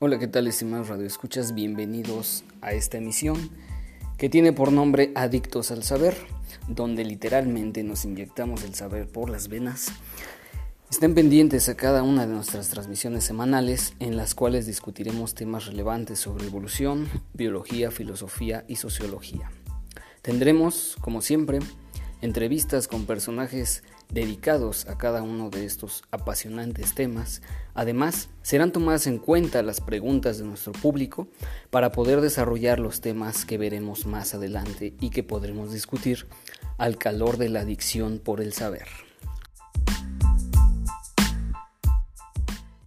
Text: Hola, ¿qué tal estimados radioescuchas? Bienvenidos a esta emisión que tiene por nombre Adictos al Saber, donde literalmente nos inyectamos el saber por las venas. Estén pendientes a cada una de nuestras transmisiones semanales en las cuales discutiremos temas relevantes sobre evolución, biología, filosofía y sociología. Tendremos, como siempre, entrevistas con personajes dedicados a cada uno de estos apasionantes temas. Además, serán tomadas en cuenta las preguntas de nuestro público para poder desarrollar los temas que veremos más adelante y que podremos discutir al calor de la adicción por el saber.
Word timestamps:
Hola, 0.00 0.20
¿qué 0.20 0.28
tal 0.28 0.46
estimados 0.46 0.86
radioescuchas? 0.86 1.54
Bienvenidos 1.54 2.44
a 2.60 2.72
esta 2.72 2.98
emisión 2.98 3.50
que 4.16 4.28
tiene 4.28 4.52
por 4.52 4.70
nombre 4.70 5.10
Adictos 5.16 5.72
al 5.72 5.82
Saber, 5.82 6.16
donde 6.68 7.04
literalmente 7.04 7.82
nos 7.82 8.04
inyectamos 8.04 8.62
el 8.62 8.76
saber 8.76 9.08
por 9.08 9.28
las 9.28 9.48
venas. 9.48 9.88
Estén 10.88 11.16
pendientes 11.16 11.68
a 11.68 11.76
cada 11.76 12.04
una 12.04 12.28
de 12.28 12.32
nuestras 12.32 12.68
transmisiones 12.68 13.24
semanales 13.24 13.94
en 13.98 14.16
las 14.16 14.36
cuales 14.36 14.66
discutiremos 14.66 15.34
temas 15.34 15.66
relevantes 15.66 16.20
sobre 16.20 16.46
evolución, 16.46 17.08
biología, 17.34 17.90
filosofía 17.90 18.64
y 18.68 18.76
sociología. 18.76 19.50
Tendremos, 20.22 20.96
como 21.00 21.22
siempre, 21.22 21.58
entrevistas 22.20 22.88
con 22.88 23.06
personajes 23.06 23.82
dedicados 24.10 24.86
a 24.86 24.98
cada 24.98 25.22
uno 25.22 25.50
de 25.50 25.64
estos 25.64 26.02
apasionantes 26.10 26.94
temas. 26.94 27.42
Además, 27.74 28.30
serán 28.42 28.72
tomadas 28.72 29.06
en 29.06 29.18
cuenta 29.18 29.62
las 29.62 29.80
preguntas 29.80 30.38
de 30.38 30.44
nuestro 30.44 30.72
público 30.72 31.28
para 31.70 31.92
poder 31.92 32.20
desarrollar 32.20 32.78
los 32.80 33.00
temas 33.00 33.44
que 33.44 33.58
veremos 33.58 34.06
más 34.06 34.34
adelante 34.34 34.94
y 35.00 35.10
que 35.10 35.22
podremos 35.22 35.72
discutir 35.72 36.26
al 36.76 36.96
calor 36.96 37.36
de 37.36 37.48
la 37.48 37.60
adicción 37.60 38.18
por 38.18 38.40
el 38.40 38.52
saber. 38.52 39.07